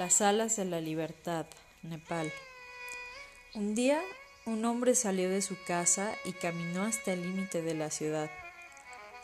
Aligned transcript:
Las 0.00 0.22
alas 0.22 0.56
de 0.56 0.64
la 0.64 0.80
libertad, 0.80 1.44
Nepal. 1.82 2.32
Un 3.52 3.74
día, 3.74 4.00
un 4.46 4.64
hombre 4.64 4.94
salió 4.94 5.28
de 5.28 5.42
su 5.42 5.62
casa 5.64 6.14
y 6.24 6.32
caminó 6.32 6.84
hasta 6.84 7.12
el 7.12 7.20
límite 7.20 7.60
de 7.60 7.74
la 7.74 7.90
ciudad. 7.90 8.30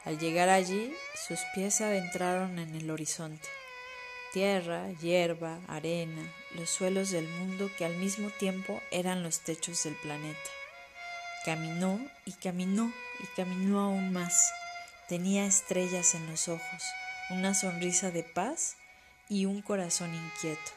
Al 0.04 0.18
llegar 0.18 0.50
allí, 0.50 0.94
sus 1.26 1.40
pies 1.54 1.80
adentraron 1.80 2.58
en 2.58 2.74
el 2.74 2.90
horizonte. 2.90 3.48
Tierra, 4.34 4.90
hierba, 5.00 5.60
arena, 5.66 6.30
los 6.56 6.68
suelos 6.68 7.10
del 7.10 7.26
mundo 7.26 7.70
que 7.78 7.86
al 7.86 7.96
mismo 7.96 8.28
tiempo 8.28 8.82
eran 8.90 9.22
los 9.22 9.40
techos 9.40 9.82
del 9.84 9.94
planeta. 9.94 10.50
Caminó 11.46 11.98
y 12.26 12.32
caminó 12.32 12.92
y 13.20 13.26
caminó 13.34 13.80
aún 13.80 14.12
más. 14.12 14.52
Tenía 15.08 15.46
estrellas 15.46 16.14
en 16.14 16.26
los 16.26 16.48
ojos, 16.48 16.82
una 17.30 17.54
sonrisa 17.54 18.10
de 18.10 18.24
paz 18.24 18.76
y 19.28 19.46
un 19.46 19.62
corazón 19.62 20.14
inquieto. 20.14 20.72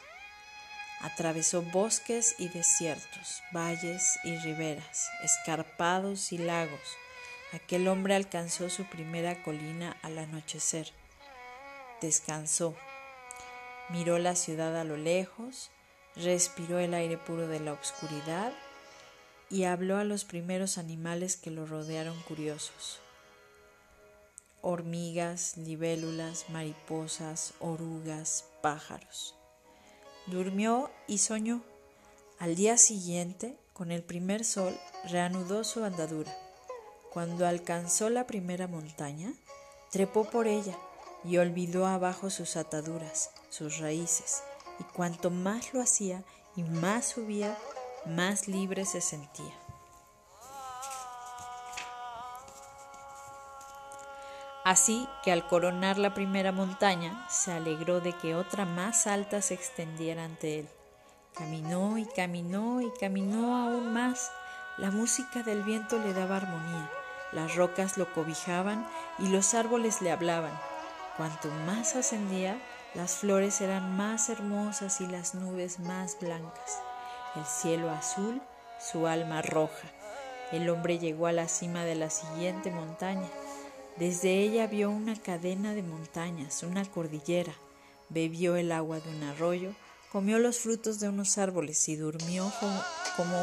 Atravesó 1.01 1.61
bosques 1.61 2.35
y 2.39 2.49
desiertos, 2.49 3.41
valles 3.53 4.19
y 4.23 4.35
riberas, 4.37 5.09
escarpados 5.23 6.31
y 6.33 6.37
lagos. 6.37 6.97
Aquel 7.53 7.87
hombre 7.87 8.15
alcanzó 8.15 8.69
su 8.69 8.83
primera 8.85 9.41
colina 9.43 9.97
al 10.01 10.17
anochecer. 10.17 10.91
Descansó, 12.01 12.75
miró 13.89 14.19
la 14.19 14.35
ciudad 14.35 14.77
a 14.77 14.83
lo 14.83 14.97
lejos, 14.97 15.71
respiró 16.15 16.79
el 16.79 16.93
aire 16.93 17.17
puro 17.17 17.47
de 17.47 17.59
la 17.59 17.73
oscuridad 17.73 18.53
y 19.49 19.63
habló 19.63 19.97
a 19.97 20.03
los 20.03 20.25
primeros 20.25 20.77
animales 20.77 21.37
que 21.37 21.51
lo 21.51 21.65
rodearon 21.65 22.19
curiosos 22.23 23.01
hormigas, 24.61 25.57
libélulas, 25.57 26.49
mariposas, 26.49 27.53
orugas, 27.59 28.45
pájaros. 28.61 29.35
Durmió 30.27 30.89
y 31.07 31.19
soñó. 31.19 31.61
Al 32.39 32.55
día 32.55 32.77
siguiente, 32.77 33.57
con 33.73 33.91
el 33.91 34.03
primer 34.03 34.45
sol, 34.45 34.77
reanudó 35.09 35.63
su 35.63 35.83
andadura. 35.83 36.35
Cuando 37.11 37.47
alcanzó 37.47 38.09
la 38.09 38.27
primera 38.27 38.67
montaña, 38.67 39.33
trepó 39.91 40.25
por 40.25 40.47
ella 40.47 40.77
y 41.23 41.37
olvidó 41.37 41.87
abajo 41.87 42.29
sus 42.29 42.55
ataduras, 42.55 43.31
sus 43.49 43.79
raíces, 43.79 44.43
y 44.79 44.83
cuanto 44.83 45.29
más 45.29 45.73
lo 45.73 45.81
hacía 45.81 46.23
y 46.55 46.63
más 46.63 47.07
subía, 47.07 47.57
más 48.05 48.47
libre 48.47 48.85
se 48.85 49.01
sentía. 49.01 49.58
Así 54.69 55.09
que 55.23 55.31
al 55.31 55.47
coronar 55.47 55.97
la 55.97 56.13
primera 56.13 56.51
montaña, 56.51 57.25
se 57.27 57.51
alegró 57.51 58.01
de 58.01 58.13
que 58.13 58.35
otra 58.35 58.65
más 58.65 59.07
alta 59.07 59.41
se 59.41 59.55
extendiera 59.55 60.23
ante 60.23 60.59
él. 60.59 60.69
Caminó 61.33 61.97
y 61.97 62.05
caminó 62.05 62.79
y 62.79 62.91
caminó 62.99 63.57
aún 63.57 63.91
más. 63.91 64.31
La 64.77 64.91
música 64.91 65.41
del 65.41 65.63
viento 65.63 65.97
le 65.97 66.13
daba 66.13 66.37
armonía, 66.37 66.87
las 67.31 67.55
rocas 67.55 67.97
lo 67.97 68.13
cobijaban 68.13 68.87
y 69.17 69.29
los 69.29 69.55
árboles 69.55 70.03
le 70.03 70.11
hablaban. 70.11 70.53
Cuanto 71.17 71.49
más 71.65 71.95
ascendía, 71.95 72.61
las 72.93 73.13
flores 73.13 73.61
eran 73.61 73.97
más 73.97 74.29
hermosas 74.29 75.01
y 75.01 75.07
las 75.07 75.33
nubes 75.33 75.79
más 75.79 76.15
blancas. 76.21 76.79
El 77.35 77.45
cielo 77.45 77.89
azul, 77.89 78.39
su 78.79 79.07
alma 79.07 79.41
roja. 79.41 79.87
El 80.51 80.69
hombre 80.69 80.99
llegó 80.99 81.25
a 81.25 81.31
la 81.31 81.47
cima 81.47 81.85
de 81.85 81.95
la 81.95 82.11
siguiente 82.11 82.69
montaña. 82.69 83.27
Desde 83.99 84.31
ella 84.31 84.65
vio 84.67 84.89
una 84.89 85.21
cadena 85.21 85.73
de 85.73 85.83
montañas, 85.83 86.63
una 86.63 86.85
cordillera, 86.85 87.53
bebió 88.07 88.55
el 88.55 88.71
agua 88.71 89.01
de 89.01 89.09
un 89.09 89.23
arroyo, 89.23 89.71
comió 90.09 90.39
los 90.39 90.59
frutos 90.59 91.01
de 91.01 91.09
unos 91.09 91.37
árboles 91.37 91.89
y 91.89 91.97
durmió 91.97 92.49
como, 93.17 93.35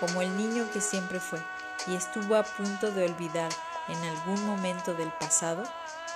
como 0.00 0.20
el 0.20 0.36
niño 0.36 0.68
que 0.72 0.80
siempre 0.80 1.20
fue 1.20 1.38
y 1.86 1.94
estuvo 1.94 2.34
a 2.34 2.42
punto 2.42 2.90
de 2.90 3.04
olvidar 3.04 3.52
en 3.88 3.96
algún 3.98 4.44
momento 4.46 4.94
del 4.94 5.12
pasado 5.12 5.62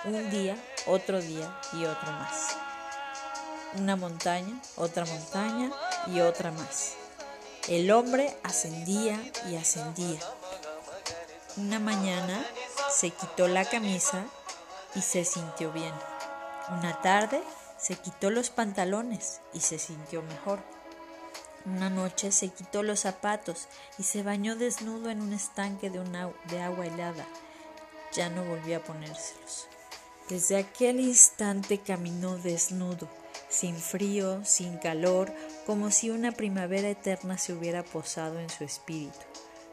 un 0.05 0.31
día, 0.31 0.57
otro 0.87 1.21
día 1.21 1.57
y 1.73 1.85
otro 1.85 2.11
más. 2.11 2.57
Una 3.75 3.95
montaña, 3.95 4.61
otra 4.75 5.05
montaña 5.05 5.71
y 6.09 6.19
otra 6.19 6.51
más. 6.51 6.95
El 7.69 7.93
hombre 7.93 8.37
ascendía 8.43 9.19
y 9.49 9.55
ascendía. 9.55 10.19
Una 11.57 11.79
mañana 11.79 12.45
se 12.95 13.11
quitó 13.11 13.49
la 13.49 13.65
camisa 13.65 14.25
y 14.95 15.01
se 15.01 15.25
sintió 15.25 15.73
bien. 15.73 15.93
Una 16.79 17.01
tarde 17.03 17.43
se 17.77 17.97
quitó 17.97 18.31
los 18.31 18.51
pantalones 18.51 19.41
y 19.53 19.61
se 19.61 19.79
sintió 19.79 20.23
mejor. 20.23 20.61
Una 21.67 21.91
noche 21.91 22.31
se 22.31 22.51
quitó 22.51 22.85
los 22.85 23.01
zapatos 23.01 23.67
y 23.99 24.05
se 24.05 24.23
bañó 24.23 24.55
desnudo 24.55 25.11
en 25.11 25.23
un 25.23 25.33
estanque 25.33 25.91
de, 25.91 26.63
agua 26.63 26.87
helada. 26.87 27.27
Ya 28.13 28.31
no 28.31 28.45
volvió 28.45 28.77
a 28.77 28.85
ponérselos. 28.85 29.67
Desde 30.29 30.57
aquel 30.57 31.01
instante 31.01 31.79
caminó 31.79 32.39
desnudo, 32.39 33.09
sin 33.49 33.77
frío, 33.77 34.45
sin 34.45 34.79
calor, 34.79 35.33
como 35.67 35.91
si 35.91 36.11
una 36.11 36.31
primavera 36.31 36.89
eterna 36.89 37.39
se 37.39 37.55
hubiera 37.55 37.83
posado 37.83 38.39
en 38.39 38.51
su 38.51 38.63
espíritu. 38.63 39.19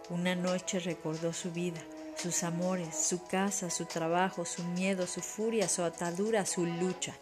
Una 0.10 0.34
noche 0.36 0.80
recordó 0.80 1.34
su 1.34 1.52
vida, 1.52 1.82
sus 2.22 2.44
amores, 2.44 2.96
su 2.96 3.24
casa, 3.26 3.72
su 3.72 3.86
trabajo, 3.86 4.46
su 4.46 4.64
miedo, 4.64 5.08
su 5.08 5.22
furia, 5.22 5.68
su 5.68 5.82
atadura, 5.82 6.46
su 6.46 6.68
lucha. 6.68 7.16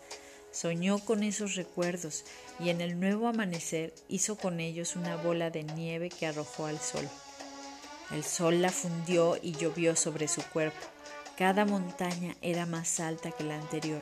Soñó 0.51 0.99
con 0.99 1.23
esos 1.23 1.55
recuerdos 1.55 2.25
y 2.59 2.69
en 2.69 2.81
el 2.81 2.99
nuevo 2.99 3.27
amanecer 3.27 3.93
hizo 4.09 4.35
con 4.35 4.59
ellos 4.59 4.97
una 4.97 5.15
bola 5.15 5.51
de 5.51 5.63
nieve 5.63 6.09
que 6.09 6.27
arrojó 6.27 6.65
al 6.65 6.79
sol. 6.79 7.07
El 8.11 8.25
sol 8.25 8.61
la 8.61 8.71
fundió 8.71 9.37
y 9.41 9.53
llovió 9.53 9.95
sobre 9.95 10.27
su 10.27 10.41
cuerpo. 10.41 10.85
Cada 11.37 11.63
montaña 11.63 12.35
era 12.41 12.65
más 12.65 12.99
alta 12.99 13.31
que 13.31 13.45
la 13.45 13.55
anterior, 13.55 14.01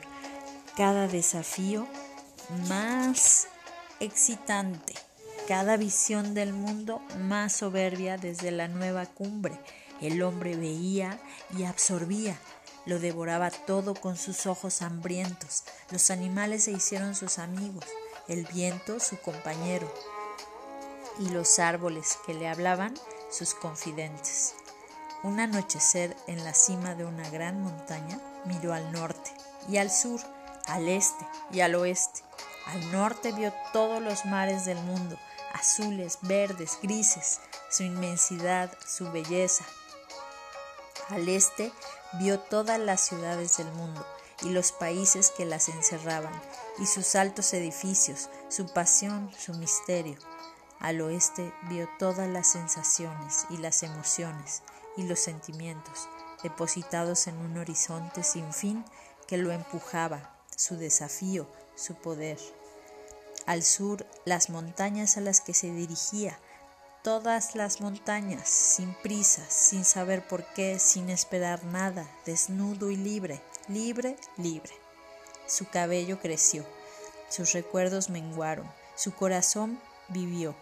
cada 0.76 1.06
desafío 1.06 1.86
más 2.66 3.46
excitante, 4.00 4.94
cada 5.46 5.76
visión 5.76 6.34
del 6.34 6.52
mundo 6.52 7.00
más 7.20 7.52
soberbia 7.52 8.16
desde 8.16 8.50
la 8.50 8.66
nueva 8.66 9.06
cumbre 9.06 9.60
el 10.00 10.22
hombre 10.22 10.56
veía 10.56 11.18
y 11.56 11.64
absorbía, 11.64 12.38
lo 12.86 12.98
devoraba 12.98 13.50
todo 13.50 13.94
con 13.94 14.16
sus 14.16 14.46
ojos 14.46 14.82
hambrientos. 14.82 15.64
Los 15.90 16.10
animales 16.10 16.64
se 16.64 16.72
hicieron 16.72 17.14
sus 17.14 17.38
amigos, 17.38 17.84
el 18.28 18.46
viento 18.46 19.00
su 19.00 19.18
compañero 19.18 19.92
y 21.18 21.28
los 21.30 21.58
árboles 21.58 22.18
que 22.24 22.34
le 22.34 22.48
hablaban 22.48 22.94
sus 23.30 23.54
confidentes. 23.54 24.54
Un 25.22 25.40
anochecer 25.40 26.16
en 26.28 26.44
la 26.44 26.54
cima 26.54 26.94
de 26.94 27.04
una 27.04 27.28
gran 27.30 27.60
montaña 27.60 28.20
miró 28.46 28.72
al 28.72 28.92
norte 28.92 29.32
y 29.68 29.78
al 29.78 29.90
sur, 29.90 30.20
al 30.66 30.88
este 30.88 31.26
y 31.50 31.60
al 31.60 31.74
oeste. 31.74 32.22
Al 32.66 32.92
norte 32.92 33.32
vio 33.32 33.52
todos 33.72 34.00
los 34.02 34.24
mares 34.26 34.64
del 34.64 34.78
mundo, 34.78 35.18
azules, 35.54 36.18
verdes, 36.22 36.78
grises, 36.82 37.40
su 37.70 37.82
inmensidad, 37.82 38.70
su 38.86 39.10
belleza, 39.10 39.64
al 41.08 41.28
este 41.28 41.72
vio 42.14 42.38
todas 42.40 42.78
las 42.78 43.00
ciudades 43.06 43.56
del 43.56 43.70
mundo 43.72 44.06
y 44.42 44.50
los 44.50 44.72
países 44.72 45.32
que 45.36 45.44
las 45.44 45.68
encerraban, 45.68 46.32
y 46.78 46.86
sus 46.86 47.16
altos 47.16 47.52
edificios, 47.54 48.30
su 48.48 48.66
pasión, 48.72 49.30
su 49.36 49.52
misterio. 49.54 50.16
Al 50.78 51.00
oeste 51.00 51.52
vio 51.68 51.88
todas 51.98 52.28
las 52.28 52.46
sensaciones 52.46 53.46
y 53.50 53.56
las 53.56 53.82
emociones 53.82 54.62
y 54.96 55.02
los 55.02 55.18
sentimientos 55.18 56.08
depositados 56.42 57.26
en 57.26 57.36
un 57.38 57.56
horizonte 57.58 58.22
sin 58.22 58.52
fin 58.52 58.84
que 59.26 59.38
lo 59.38 59.50
empujaba, 59.50 60.36
su 60.54 60.76
desafío, 60.76 61.48
su 61.74 61.94
poder. 61.94 62.38
Al 63.46 63.62
sur, 63.62 64.06
las 64.24 64.50
montañas 64.50 65.16
a 65.16 65.20
las 65.20 65.40
que 65.40 65.54
se 65.54 65.70
dirigía, 65.72 66.38
todas 67.08 67.54
las 67.54 67.80
montañas, 67.80 68.50
sin 68.50 68.92
prisa, 68.92 69.42
sin 69.48 69.86
saber 69.86 70.28
por 70.28 70.44
qué, 70.52 70.78
sin 70.78 71.08
esperar 71.08 71.64
nada, 71.64 72.06
desnudo 72.26 72.90
y 72.90 72.96
libre, 72.96 73.40
libre, 73.66 74.14
libre. 74.36 74.74
Su 75.46 75.66
cabello 75.70 76.20
creció, 76.20 76.66
sus 77.30 77.54
recuerdos 77.54 78.10
menguaron, 78.10 78.70
su 78.94 79.14
corazón 79.14 79.80
vivió. 80.08 80.54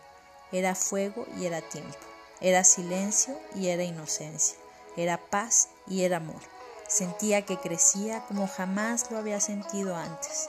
Era 0.52 0.76
fuego 0.76 1.26
y 1.36 1.46
era 1.46 1.62
tiempo, 1.62 1.98
era 2.40 2.62
silencio 2.62 3.36
y 3.56 3.66
era 3.66 3.82
inocencia, 3.82 4.56
era 4.96 5.18
paz 5.18 5.70
y 5.88 6.04
era 6.04 6.18
amor. 6.18 6.42
Sentía 6.86 7.44
que 7.44 7.58
crecía 7.58 8.24
como 8.26 8.46
jamás 8.46 9.10
lo 9.10 9.18
había 9.18 9.40
sentido 9.40 9.96
antes, 9.96 10.48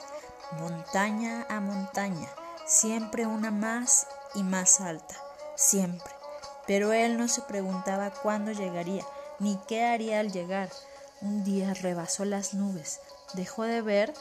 montaña 0.60 1.44
a 1.50 1.58
montaña, 1.58 2.28
siempre 2.68 3.26
una 3.26 3.50
más 3.50 4.06
y 4.36 4.44
más 4.44 4.80
alta 4.80 5.27
siempre. 5.58 6.12
Pero 6.66 6.92
él 6.92 7.18
no 7.18 7.28
se 7.28 7.42
preguntaba 7.42 8.10
cuándo 8.10 8.52
llegaría, 8.52 9.04
ni 9.38 9.58
qué 9.66 9.84
haría 9.84 10.20
al 10.20 10.32
llegar. 10.32 10.70
Un 11.20 11.44
día 11.44 11.74
rebasó 11.74 12.24
las 12.24 12.54
nubes, 12.54 13.00
dejó 13.34 13.64
de 13.64 13.82
ver 13.82 14.14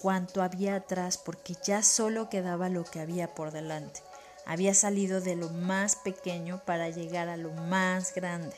cuanto 0.00 0.42
había 0.42 0.76
atrás 0.76 1.18
porque 1.18 1.56
ya 1.64 1.82
solo 1.82 2.28
quedaba 2.28 2.68
lo 2.68 2.84
que 2.84 3.00
había 3.00 3.34
por 3.34 3.50
delante. 3.50 4.00
Había 4.46 4.74
salido 4.74 5.20
de 5.20 5.34
lo 5.34 5.48
más 5.48 5.96
pequeño 5.96 6.62
para 6.64 6.88
llegar 6.88 7.28
a 7.28 7.36
lo 7.36 7.50
más 7.50 8.14
grande, 8.14 8.54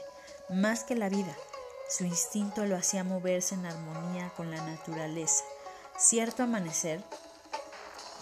más 0.51 0.85
que 0.85 0.95
la 0.95 1.09
vida. 1.09 1.35
Su 1.89 2.05
instinto 2.05 2.67
lo 2.67 2.77
hacía 2.77 3.05
moverse 3.05 3.55
en 3.55 3.65
armonía 3.65 4.31
con 4.37 4.51
la 4.51 4.63
naturaleza. 4.63 5.45
Cierto 5.97 6.43
amanecer, 6.43 7.03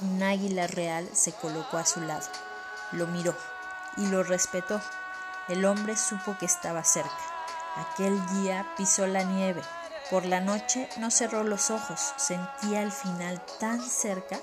un 0.01 0.23
águila 0.23 0.69
real 0.69 1.09
se 1.13 1.33
colocó 1.33 1.79
a 1.79 1.87
su 1.87 2.01
lado. 2.01 2.29
Lo 2.93 3.09
miró 3.09 3.35
y 3.97 4.07
lo 4.07 4.23
respetó. 4.23 4.81
El 5.49 5.65
hombre 5.65 5.97
supo 5.97 6.37
que 6.39 6.47
estaba 6.47 6.85
cerca. 6.85 7.17
Aquel 7.77 8.19
día 8.43 8.67
pisó 8.77 9.07
la 9.07 9.23
nieve. 9.23 9.63
Por 10.11 10.25
la 10.25 10.41
noche 10.41 10.89
no 10.99 11.11
cerró 11.11 11.43
los 11.43 11.71
ojos. 11.71 12.15
Sentía 12.17 12.83
el 12.83 12.93
final 12.93 13.45
tan 13.61 13.83
cerca 13.83 14.39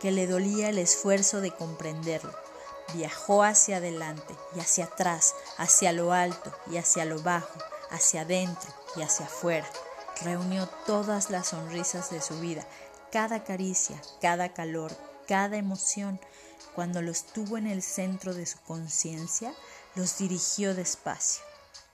que 0.00 0.10
le 0.10 0.26
dolía 0.26 0.68
el 0.68 0.78
esfuerzo 0.78 1.40
de 1.40 1.50
comprenderlo. 1.50 2.32
Viajó 2.94 3.42
hacia 3.42 3.76
adelante 3.76 4.34
y 4.54 4.60
hacia 4.60 4.86
atrás, 4.86 5.34
hacia 5.58 5.92
lo 5.92 6.12
alto 6.12 6.52
y 6.70 6.78
hacia 6.78 7.04
lo 7.04 7.20
bajo, 7.22 7.58
hacia 7.90 8.22
adentro 8.22 8.70
y 8.96 9.02
hacia 9.02 9.26
afuera. 9.26 9.68
Reunió 10.22 10.66
todas 10.86 11.30
las 11.30 11.48
sonrisas 11.48 12.10
de 12.10 12.22
su 12.22 12.40
vida, 12.40 12.64
cada 13.12 13.44
caricia, 13.44 14.00
cada 14.20 14.54
calor, 14.54 14.92
cada 15.26 15.56
emoción. 15.56 16.20
Cuando 16.74 17.02
los 17.02 17.26
tuvo 17.26 17.58
en 17.58 17.66
el 17.66 17.82
centro 17.82 18.34
de 18.34 18.46
su 18.46 18.60
conciencia, 18.60 19.52
los 19.94 20.18
dirigió 20.18 20.74
despacio. 20.74 21.42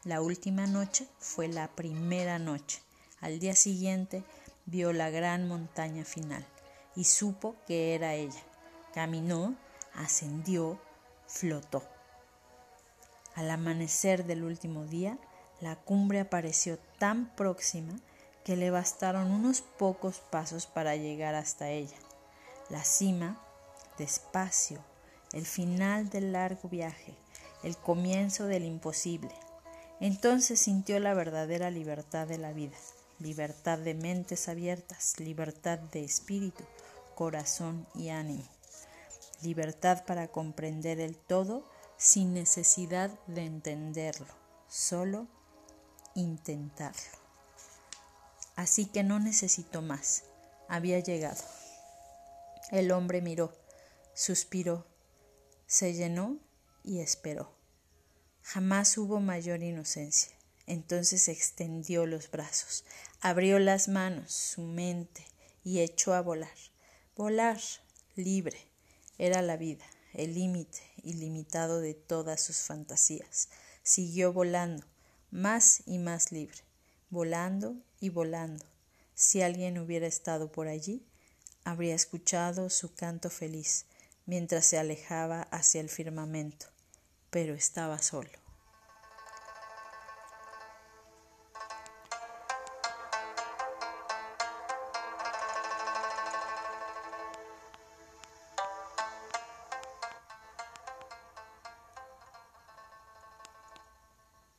La 0.04 0.20
última 0.20 0.66
noche 0.66 1.08
fue 1.18 1.48
la 1.48 1.68
primera 1.68 2.38
noche. 2.38 2.80
Al 3.20 3.38
día 3.38 3.54
siguiente 3.54 4.24
vio 4.66 4.92
la 4.92 5.10
gran 5.10 5.48
montaña 5.48 6.04
final 6.04 6.46
y 6.94 7.04
supo 7.04 7.56
que 7.66 7.94
era 7.94 8.14
ella. 8.14 8.42
Caminó 8.92 9.56
ascendió, 9.94 10.78
flotó. 11.26 11.82
Al 13.34 13.50
amanecer 13.50 14.24
del 14.24 14.44
último 14.44 14.84
día, 14.84 15.18
la 15.60 15.76
cumbre 15.76 16.20
apareció 16.20 16.78
tan 16.98 17.34
próxima 17.34 17.94
que 18.44 18.56
le 18.56 18.70
bastaron 18.70 19.30
unos 19.30 19.62
pocos 19.62 20.20
pasos 20.20 20.66
para 20.66 20.96
llegar 20.96 21.34
hasta 21.34 21.70
ella. 21.70 21.96
La 22.68 22.84
cima, 22.84 23.40
despacio, 23.98 24.84
el 25.32 25.46
final 25.46 26.10
del 26.10 26.32
largo 26.32 26.68
viaje, 26.68 27.14
el 27.62 27.76
comienzo 27.76 28.46
del 28.46 28.64
imposible. 28.64 29.34
Entonces 30.00 30.60
sintió 30.60 30.98
la 31.00 31.14
verdadera 31.14 31.70
libertad 31.70 32.26
de 32.26 32.38
la 32.38 32.52
vida, 32.52 32.76
libertad 33.18 33.78
de 33.78 33.94
mentes 33.94 34.48
abiertas, 34.48 35.18
libertad 35.18 35.78
de 35.78 36.04
espíritu, 36.04 36.64
corazón 37.14 37.86
y 37.94 38.08
ánimo 38.08 38.44
libertad 39.44 40.04
para 40.04 40.28
comprender 40.28 41.00
el 41.00 41.16
todo 41.16 41.64
sin 41.96 42.34
necesidad 42.34 43.10
de 43.26 43.44
entenderlo, 43.44 44.34
solo 44.68 45.28
intentarlo. 46.14 47.02
Así 48.56 48.86
que 48.86 49.02
no 49.02 49.18
necesitó 49.20 49.82
más, 49.82 50.24
había 50.68 50.98
llegado. 51.00 51.42
El 52.70 52.90
hombre 52.92 53.20
miró, 53.20 53.52
suspiró, 54.14 54.86
se 55.66 55.92
llenó 55.92 56.38
y 56.82 57.00
esperó. 57.00 57.52
Jamás 58.42 58.96
hubo 58.96 59.20
mayor 59.20 59.62
inocencia. 59.62 60.34
Entonces 60.66 61.28
extendió 61.28 62.06
los 62.06 62.30
brazos, 62.30 62.84
abrió 63.20 63.58
las 63.58 63.88
manos, 63.88 64.32
su 64.32 64.62
mente, 64.62 65.26
y 65.62 65.80
echó 65.80 66.14
a 66.14 66.22
volar. 66.22 66.56
Volar, 67.16 67.60
libre, 68.16 68.58
era 69.18 69.42
la 69.42 69.56
vida, 69.56 69.84
el 70.14 70.34
límite 70.34 70.80
ilimitado 71.02 71.80
de 71.80 71.94
todas 71.94 72.40
sus 72.40 72.58
fantasías. 72.58 73.50
Siguió 73.82 74.32
volando, 74.32 74.86
más 75.30 75.82
y 75.86 75.98
más 75.98 76.32
libre, 76.32 76.58
volando 77.10 77.76
y 78.00 78.08
volando. 78.08 78.64
Si 79.14 79.42
alguien 79.42 79.78
hubiera 79.78 80.06
estado 80.06 80.50
por 80.50 80.68
allí, 80.68 81.06
habría 81.62 81.94
escuchado 81.94 82.70
su 82.70 82.94
canto 82.94 83.28
feliz 83.28 83.86
mientras 84.26 84.66
se 84.66 84.78
alejaba 84.78 85.42
hacia 85.50 85.80
el 85.80 85.88
firmamento, 85.88 86.66
pero 87.30 87.54
estaba 87.54 87.98
solo. 87.98 88.43